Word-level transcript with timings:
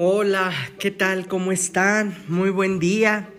Hola, 0.00 0.52
¿qué 0.78 0.92
tal? 0.92 1.26
¿Cómo 1.26 1.50
están? 1.50 2.16
Muy 2.28 2.50
buen 2.50 2.78
día. 2.78 3.30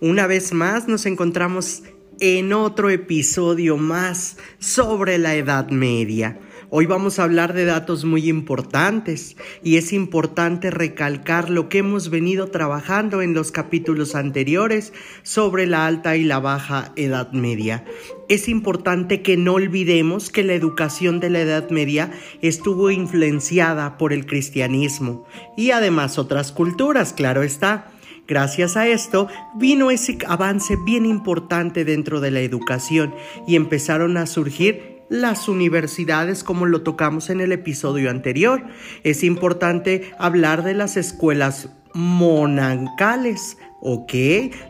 Una 0.00 0.26
vez 0.26 0.54
más 0.54 0.88
nos 0.88 1.04
encontramos 1.04 1.82
en 2.18 2.54
otro 2.54 2.88
episodio 2.88 3.76
más 3.76 4.38
sobre 4.58 5.18
la 5.18 5.34
Edad 5.34 5.68
Media. 5.68 6.38
Hoy 6.70 6.84
vamos 6.84 7.18
a 7.18 7.22
hablar 7.22 7.54
de 7.54 7.64
datos 7.64 8.04
muy 8.04 8.28
importantes 8.28 9.38
y 9.62 9.78
es 9.78 9.94
importante 9.94 10.70
recalcar 10.70 11.48
lo 11.48 11.70
que 11.70 11.78
hemos 11.78 12.10
venido 12.10 12.48
trabajando 12.48 13.22
en 13.22 13.32
los 13.32 13.52
capítulos 13.52 14.14
anteriores 14.14 14.92
sobre 15.22 15.66
la 15.66 15.86
alta 15.86 16.16
y 16.16 16.24
la 16.24 16.40
baja 16.40 16.92
Edad 16.94 17.32
Media. 17.32 17.86
Es 18.28 18.50
importante 18.50 19.22
que 19.22 19.38
no 19.38 19.54
olvidemos 19.54 20.28
que 20.28 20.44
la 20.44 20.52
educación 20.52 21.20
de 21.20 21.30
la 21.30 21.40
Edad 21.40 21.70
Media 21.70 22.10
estuvo 22.42 22.90
influenciada 22.90 23.96
por 23.96 24.12
el 24.12 24.26
cristianismo 24.26 25.24
y 25.56 25.70
además 25.70 26.18
otras 26.18 26.52
culturas, 26.52 27.14
claro 27.14 27.42
está. 27.42 27.92
Gracias 28.26 28.76
a 28.76 28.86
esto 28.86 29.28
vino 29.56 29.90
ese 29.90 30.18
avance 30.26 30.76
bien 30.84 31.06
importante 31.06 31.86
dentro 31.86 32.20
de 32.20 32.30
la 32.30 32.40
educación 32.40 33.14
y 33.46 33.56
empezaron 33.56 34.18
a 34.18 34.26
surgir 34.26 34.97
las 35.08 35.48
universidades 35.48 36.44
como 36.44 36.66
lo 36.66 36.82
tocamos 36.82 37.30
en 37.30 37.40
el 37.40 37.52
episodio 37.52 38.10
anterior. 38.10 38.64
Es 39.04 39.24
importante 39.24 40.12
hablar 40.18 40.64
de 40.64 40.74
las 40.74 40.96
escuelas 40.96 41.70
monancales, 41.94 43.56
¿ok? 43.80 44.12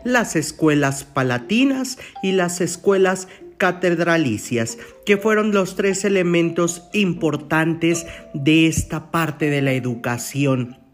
Las 0.04 0.36
escuelas 0.36 1.04
palatinas 1.04 1.98
y 2.22 2.32
las 2.32 2.60
escuelas 2.60 3.28
catedralicias, 3.56 4.78
que 5.04 5.16
fueron 5.16 5.52
los 5.52 5.74
tres 5.74 6.04
elementos 6.04 6.88
importantes 6.92 8.06
de 8.32 8.66
esta 8.66 9.10
parte 9.10 9.50
de 9.50 9.62
la 9.62 9.72
educación 9.72 10.87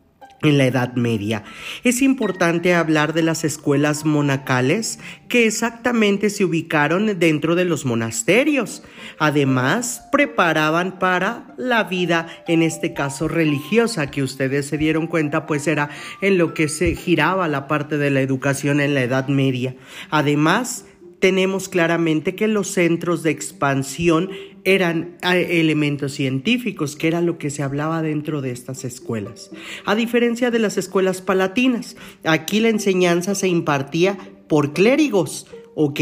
en 0.45 0.59
la 0.59 0.67
Edad 0.67 0.95
Media. 0.95 1.43
Es 1.83 2.03
importante 2.03 2.75
hablar 2.75 3.13
de 3.15 3.23
las 3.23 3.45
escuelas 3.45 4.05
monacales 4.05 4.99
que 5.29 5.47
exactamente 5.47 6.31
se 6.31 6.45
ubicaron 6.45 7.19
dentro 7.19 7.55
de 7.55 7.65
los 7.65 7.85
monasterios. 7.85 8.85
Además, 9.19 10.07
preparaban 10.13 10.99
para 10.99 11.55
la 11.57 11.85
vida, 11.85 12.29
en 12.47 12.63
este 12.63 12.95
caso 12.95 13.27
religiosa, 13.27 14.11
que 14.11 14.23
ustedes 14.23 14.67
se 14.67 14.79
dieron 14.79 15.07
cuenta, 15.07 15.47
pues 15.47 15.67
era 15.67 15.91
en 16.21 16.39
lo 16.39 16.55
que 16.55 16.69
se 16.69 16.95
giraba 16.95 17.49
la 17.49 17.67
parte 17.67 17.99
de 17.99 18.11
la 18.11 18.21
educación 18.21 18.81
en 18.81 18.95
la 18.95 19.03
Edad 19.03 19.29
Media. 19.29 19.75
Además, 20.11 20.85
tenemos 21.25 21.71
claramente 21.71 22.35
que 22.35 22.49
los 22.49 22.69
centros 22.69 23.23
de 23.23 23.31
expansión 23.31 24.29
eran 24.65 25.17
elementos 25.23 26.13
científicos, 26.13 26.97
que 26.97 27.09
era 27.09 27.21
lo 27.21 27.39
que 27.39 27.51
se 27.51 27.63
hablaba 27.63 28.03
dentro 28.03 28.41
de 28.41 28.51
estas 28.51 28.85
escuelas. 28.85 29.51
A 29.85 29.95
diferencia 29.95 30.51
de 30.51 30.59
las 30.59 30.79
escuelas 30.79 31.21
palatinas, 31.21 31.97
aquí 32.25 32.61
la 32.61 32.71
enseñanza 32.71 33.35
se 33.35 33.49
impartía 33.49 34.19
por 34.49 34.73
clérigos, 34.73 35.47
¿ok? 35.75 36.01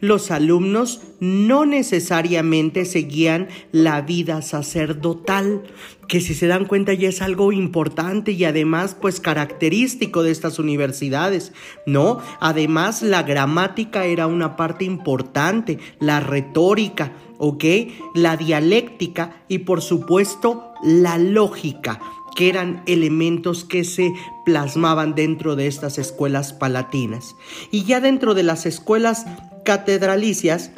Los 0.00 0.30
alumnos 0.30 1.00
no 1.20 1.64
necesariamente 1.64 2.84
seguían 2.84 3.48
la 3.72 4.02
vida 4.02 4.42
sacerdotal, 4.42 5.62
que 6.08 6.20
si 6.20 6.34
se 6.34 6.46
dan 6.46 6.66
cuenta 6.66 6.92
ya 6.92 7.08
es 7.08 7.22
algo 7.22 7.52
importante 7.52 8.32
y 8.32 8.44
además 8.44 8.96
pues 9.00 9.20
característico 9.20 10.22
de 10.22 10.30
estas 10.32 10.58
universidades, 10.58 11.52
¿no? 11.86 12.18
Además 12.40 13.02
la 13.02 13.22
gramática 13.22 14.04
era 14.04 14.26
una 14.26 14.56
parte 14.56 14.84
importante, 14.84 15.78
la 16.00 16.20
retórica, 16.20 17.12
¿ok? 17.38 17.64
La 18.14 18.36
dialéctica 18.36 19.44
y 19.48 19.58
por 19.60 19.80
supuesto 19.80 20.74
la 20.82 21.16
lógica 21.16 22.00
que 22.34 22.48
eran 22.48 22.82
elementos 22.86 23.64
que 23.64 23.84
se 23.84 24.12
plasmaban 24.44 25.14
dentro 25.14 25.56
de 25.56 25.66
estas 25.66 25.98
escuelas 25.98 26.52
palatinas. 26.52 27.34
Y 27.70 27.84
ya 27.84 28.00
dentro 28.00 28.34
de 28.34 28.42
las 28.42 28.66
escuelas 28.66 29.26
catedralicias, 29.64 30.70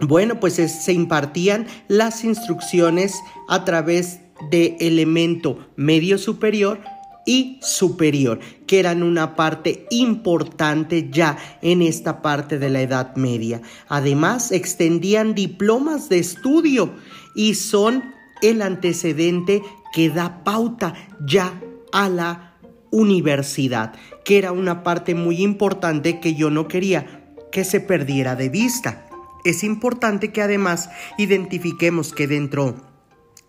bueno, 0.00 0.40
pues 0.40 0.54
se 0.54 0.92
impartían 0.92 1.66
las 1.88 2.24
instrucciones 2.24 3.14
a 3.48 3.64
través 3.64 4.20
de 4.50 4.76
elemento 4.80 5.58
medio 5.76 6.18
superior 6.18 6.80
y 7.26 7.58
superior, 7.62 8.40
que 8.66 8.80
eran 8.80 9.02
una 9.02 9.34
parte 9.34 9.86
importante 9.90 11.08
ya 11.10 11.38
en 11.62 11.80
esta 11.80 12.20
parte 12.20 12.58
de 12.58 12.70
la 12.70 12.82
Edad 12.82 13.16
Media. 13.16 13.62
Además, 13.88 14.52
extendían 14.52 15.34
diplomas 15.34 16.08
de 16.08 16.18
estudio 16.18 16.92
y 17.34 17.54
son 17.54 18.14
el 18.44 18.62
antecedente 18.62 19.62
que 19.92 20.10
da 20.10 20.44
pauta 20.44 20.94
ya 21.24 21.60
a 21.92 22.08
la 22.08 22.56
universidad, 22.90 23.94
que 24.24 24.38
era 24.38 24.52
una 24.52 24.82
parte 24.82 25.14
muy 25.14 25.42
importante 25.42 26.20
que 26.20 26.34
yo 26.34 26.50
no 26.50 26.68
quería 26.68 27.34
que 27.50 27.64
se 27.64 27.80
perdiera 27.80 28.36
de 28.36 28.48
vista. 28.48 29.06
Es 29.44 29.62
importante 29.64 30.32
que 30.32 30.42
además 30.42 30.90
identifiquemos 31.18 32.12
que 32.12 32.26
dentro 32.26 32.76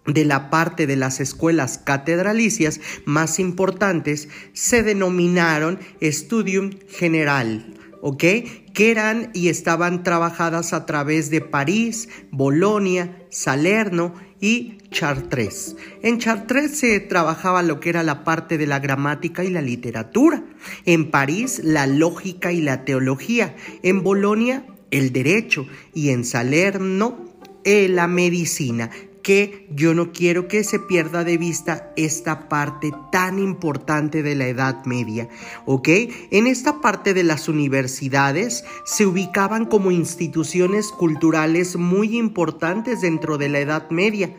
de 0.05 0.25
la 0.25 0.50
parte 0.50 0.88
de 0.88 0.95
las 0.95 1.19
escuelas 1.19 1.78
catedralicias 1.78 2.79
más 3.05 3.39
importantes 3.39 4.29
se 4.53 4.84
denominaron 4.84 5.79
Studium 6.01 6.72
General, 6.88 7.74
¿ok? 8.05 8.23
Que 8.71 8.91
eran 8.91 9.31
y 9.33 9.49
estaban 9.49 10.03
trabajadas 10.03 10.73
a 10.73 10.85
través 10.85 11.31
de 11.31 11.41
París, 11.41 12.07
Bolonia, 12.29 13.25
Salerno 13.31 14.13
y 14.39 14.77
Chartres. 14.91 15.75
En 16.03 16.19
Chartres 16.19 16.77
se 16.77 16.99
trabajaba 16.99 17.63
lo 17.63 17.79
que 17.79 17.89
era 17.89 18.03
la 18.03 18.23
parte 18.23 18.59
de 18.59 18.67
la 18.67 18.77
gramática 18.77 19.43
y 19.43 19.49
la 19.49 19.63
literatura. 19.63 20.43
En 20.85 21.09
París, 21.09 21.61
la 21.63 21.88
lógica 21.88 22.51
y 22.51 22.61
la 22.61 22.85
teología. 22.85 23.55
En 23.81 24.03
Bolonia, 24.03 24.67
el 24.91 25.11
derecho. 25.11 25.66
Y 25.95 26.09
en 26.09 26.25
Salerno, 26.25 27.25
eh, 27.63 27.87
la 27.89 28.05
medicina 28.05 28.91
que 29.25 29.65
yo 29.71 29.95
no 29.95 30.11
quiero 30.11 30.47
que 30.47 30.63
se 30.63 30.77
pierda 30.77 31.23
de 31.23 31.39
vista 31.39 31.91
esta 31.95 32.47
parte 32.47 32.91
tan 33.11 33.39
importante 33.39 34.21
de 34.21 34.35
la 34.35 34.45
Edad 34.45 34.85
Media, 34.85 35.29
¿ok? 35.65 35.89
En 36.29 36.45
esta 36.45 36.79
parte 36.79 37.15
de 37.15 37.23
las 37.23 37.49
universidades 37.49 38.65
se 38.85 39.07
ubicaban 39.07 39.65
como 39.65 39.89
instituciones 39.89 40.89
culturales 40.89 41.75
muy 41.75 42.19
importantes 42.19 43.01
dentro 43.01 43.39
de 43.39 43.49
la 43.49 43.61
Edad 43.61 43.89
Media. 43.89 44.29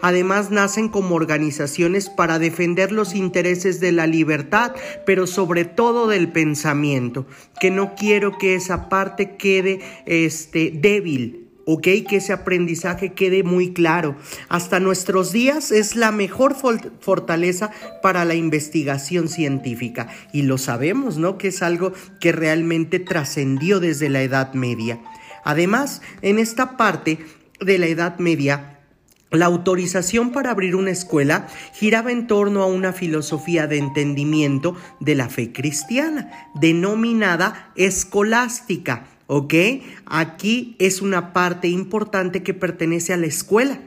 Además 0.00 0.50
nacen 0.50 0.88
como 0.88 1.16
organizaciones 1.16 2.08
para 2.08 2.38
defender 2.38 2.92
los 2.92 3.14
intereses 3.14 3.78
de 3.78 3.92
la 3.92 4.06
libertad, 4.06 4.72
pero 5.04 5.26
sobre 5.26 5.66
todo 5.66 6.08
del 6.08 6.32
pensamiento, 6.32 7.26
que 7.60 7.70
no 7.70 7.94
quiero 7.94 8.38
que 8.38 8.54
esa 8.54 8.88
parte 8.88 9.36
quede 9.36 9.80
este 10.06 10.70
débil 10.74 11.49
¿ok? 11.66 11.82
Que 12.08 12.16
ese 12.16 12.32
aprendizaje 12.32 13.12
quede 13.12 13.42
muy 13.42 13.72
claro. 13.72 14.16
Hasta 14.48 14.80
nuestros 14.80 15.32
días 15.32 15.70
es 15.70 15.96
la 15.96 16.12
mejor 16.12 16.56
fortaleza 17.00 17.70
para 18.02 18.24
la 18.24 18.34
investigación 18.34 19.28
científica 19.28 20.08
y 20.32 20.42
lo 20.42 20.58
sabemos, 20.58 21.18
¿no? 21.18 21.38
Que 21.38 21.48
es 21.48 21.62
algo 21.62 21.92
que 22.20 22.32
realmente 22.32 22.98
trascendió 22.98 23.80
desde 23.80 24.08
la 24.08 24.22
Edad 24.22 24.54
Media. 24.54 25.00
Además, 25.44 26.02
en 26.22 26.38
esta 26.38 26.76
parte 26.76 27.18
de 27.60 27.78
la 27.78 27.86
Edad 27.86 28.18
Media, 28.18 28.78
la 29.30 29.46
autorización 29.46 30.32
para 30.32 30.50
abrir 30.50 30.74
una 30.74 30.90
escuela 30.90 31.46
giraba 31.72 32.10
en 32.10 32.26
torno 32.26 32.62
a 32.62 32.66
una 32.66 32.92
filosofía 32.92 33.68
de 33.68 33.78
entendimiento 33.78 34.76
de 34.98 35.14
la 35.14 35.28
fe 35.28 35.52
cristiana, 35.52 36.50
denominada 36.54 37.70
escolástica 37.76 39.06
¿ok? 39.30 39.54
Aquí 40.06 40.74
es 40.80 41.00
una 41.02 41.32
parte 41.32 41.68
importante 41.68 42.42
que 42.42 42.52
pertenece 42.52 43.12
a 43.12 43.16
la 43.16 43.26
escuela. 43.26 43.80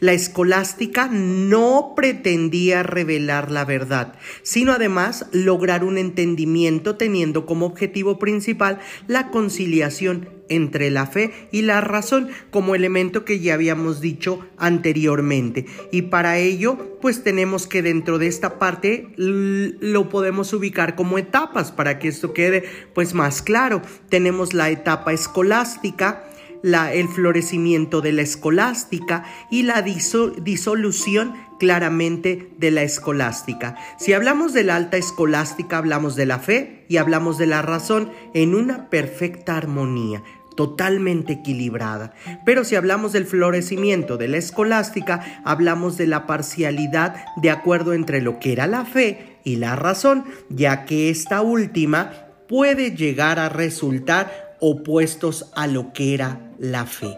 La 0.00 0.14
escolástica 0.14 1.08
no 1.12 1.92
pretendía 1.94 2.82
revelar 2.82 3.50
la 3.50 3.66
verdad, 3.66 4.14
sino 4.42 4.72
además 4.72 5.26
lograr 5.32 5.84
un 5.84 5.98
entendimiento 5.98 6.96
teniendo 6.96 7.44
como 7.44 7.66
objetivo 7.66 8.18
principal 8.18 8.78
la 9.06 9.30
conciliación 9.30 10.30
entre 10.48 10.90
la 10.90 11.06
fe 11.06 11.48
y 11.50 11.62
la 11.62 11.80
razón 11.80 12.28
como 12.50 12.74
elemento 12.74 13.24
que 13.24 13.40
ya 13.40 13.54
habíamos 13.54 14.00
dicho 14.00 14.40
anteriormente. 14.56 15.66
Y 15.92 16.02
para 16.02 16.38
ello, 16.38 16.98
pues 17.00 17.22
tenemos 17.22 17.66
que 17.66 17.82
dentro 17.82 18.18
de 18.18 18.26
esta 18.26 18.58
parte 18.58 19.08
lo 19.16 20.08
podemos 20.08 20.52
ubicar 20.52 20.94
como 20.94 21.18
etapas 21.18 21.72
para 21.72 21.98
que 21.98 22.08
esto 22.08 22.32
quede 22.32 22.64
pues 22.94 23.14
más 23.14 23.42
claro. 23.42 23.82
Tenemos 24.08 24.54
la 24.54 24.70
etapa 24.70 25.12
escolástica, 25.12 26.25
la, 26.62 26.92
el 26.92 27.08
florecimiento 27.08 28.00
de 28.00 28.12
la 28.12 28.22
escolástica 28.22 29.24
y 29.50 29.62
la 29.62 29.82
disolución 29.82 31.34
claramente 31.58 32.50
de 32.58 32.70
la 32.70 32.82
escolástica. 32.82 33.76
Si 33.98 34.12
hablamos 34.12 34.52
de 34.52 34.64
la 34.64 34.76
alta 34.76 34.96
escolástica, 34.96 35.78
hablamos 35.78 36.16
de 36.16 36.26
la 36.26 36.38
fe 36.38 36.84
y 36.88 36.98
hablamos 36.98 37.38
de 37.38 37.46
la 37.46 37.62
razón 37.62 38.10
en 38.34 38.54
una 38.54 38.90
perfecta 38.90 39.56
armonía. 39.56 40.22
totalmente 40.56 41.34
equilibrada. 41.34 42.14
Pero 42.46 42.64
si 42.64 42.76
hablamos 42.76 43.12
del 43.12 43.26
florecimiento 43.26 44.16
de 44.16 44.26
la 44.26 44.38
escolástica, 44.38 45.42
hablamos 45.44 45.98
de 45.98 46.06
la 46.06 46.26
parcialidad 46.26 47.26
de 47.36 47.50
acuerdo 47.50 47.92
entre 47.92 48.22
lo 48.22 48.38
que 48.38 48.52
era 48.52 48.66
la 48.66 48.86
fe 48.86 49.36
y 49.44 49.56
la 49.56 49.76
razón, 49.76 50.24
ya 50.48 50.86
que 50.86 51.10
esta 51.10 51.42
última 51.42 52.10
puede 52.48 52.96
llegar 52.96 53.38
a 53.38 53.50
resultar 53.50 54.56
opuestos 54.58 55.52
a 55.54 55.66
lo 55.66 55.92
que 55.92 56.14
era 56.14 56.45
la 56.58 56.86
fe. 56.86 57.16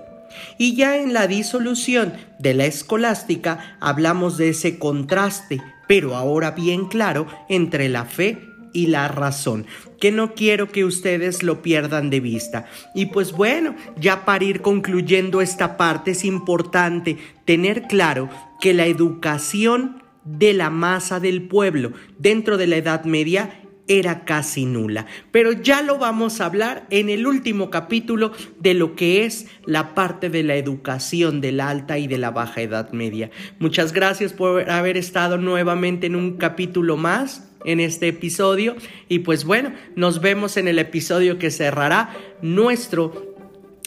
Y 0.58 0.76
ya 0.76 0.99
en 0.99 1.12
la 1.12 1.26
disolución 1.26 2.12
de 2.38 2.55
la 2.55 2.67
escolástica 2.67 3.76
hablamos 3.81 4.37
de 4.37 4.50
ese 4.50 4.79
contraste, 4.79 5.61
pero 5.87 6.14
ahora 6.17 6.52
bien 6.52 6.87
claro, 6.87 7.26
entre 7.49 7.88
la 7.88 8.05
fe 8.05 8.38
y 8.73 8.87
la 8.87 9.08
razón, 9.08 9.67
que 10.00 10.12
no 10.12 10.35
quiero 10.35 10.69
que 10.69 10.85
ustedes 10.85 11.43
lo 11.43 11.62
pierdan 11.62 12.11
de 12.11 12.20
vista. 12.20 12.67
Y 12.94 13.06
pues 13.06 13.32
bueno, 13.32 13.75
ya 13.99 14.25
para 14.25 14.44
ir 14.44 14.61
concluyendo 14.61 15.41
esta 15.41 15.76
parte 15.76 16.12
es 16.12 16.25
importante 16.25 17.17
tener 17.44 17.82
claro 17.88 18.29
que 18.61 18.75
la 18.75 18.87
educación 18.87 20.02
de 20.25 20.52
la 20.52 20.69
masa 20.69 21.20
del 21.20 21.49
pueblo 21.49 21.93
dentro 22.19 22.58
de 22.58 22.67
la 22.67 22.76
Edad 22.76 23.05
Media 23.05 23.62
era 23.88 24.25
casi 24.25 24.64
nula. 24.64 25.06
Pero 25.32 25.52
ya 25.52 25.82
lo 25.82 25.99
vamos 25.99 26.40
a 26.40 26.46
hablar 26.46 26.87
en 26.90 27.08
el 27.08 27.26
último 27.26 27.70
capítulo 27.70 28.32
de 28.61 28.75
lo 28.75 28.94
que 28.94 29.25
es 29.25 29.46
la 29.64 29.94
parte 29.94 30.31
de 30.31 30.43
la 30.43 30.56
educación 30.56 31.40
de 31.40 31.52
la 31.52 31.70
alta 31.70 31.99
y 31.99 32.06
de 32.06 32.19
la 32.19 32.31
baja 32.31 32.61
edad 32.61 32.93
media. 32.93 33.31
Muchas 33.58 33.93
gracias 33.93 34.32
por 34.32 34.70
haber 34.70 34.96
estado 34.96 35.38
nuevamente 35.38 36.06
en 36.06 36.17
un 36.17 36.37
capítulo 36.37 36.96
más 36.96 37.44
en 37.64 37.81
este 37.81 38.08
episodio 38.08 38.76
y 39.08 39.20
pues 39.20 39.44
bueno, 39.44 39.73
nos 39.96 40.20
vemos 40.20 40.56
en 40.56 40.69
el 40.69 40.79
episodio 40.79 41.38
que 41.38 41.50
cerrará 41.50 42.14
nuestro 42.41 43.38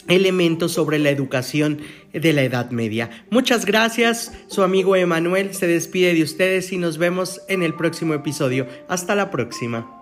elemento 0.08 0.68
sobre 0.68 0.98
la 0.98 1.10
educación 1.10 1.80
de 2.12 2.32
la 2.32 2.42
Edad 2.42 2.70
Media. 2.70 3.10
Muchas 3.30 3.64
gracias, 3.64 4.32
su 4.48 4.62
amigo 4.62 4.96
Emanuel 4.96 5.54
se 5.54 5.66
despide 5.66 6.14
de 6.14 6.22
ustedes 6.22 6.72
y 6.72 6.78
nos 6.78 6.98
vemos 6.98 7.40
en 7.48 7.62
el 7.62 7.74
próximo 7.74 8.14
episodio. 8.14 8.66
Hasta 8.88 9.14
la 9.14 9.30
próxima. 9.30 10.01